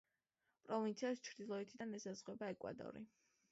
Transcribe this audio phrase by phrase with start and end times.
[0.69, 3.07] პროვინციას ჩრდილოეთიდან ესაზღვრება ეკვადორი.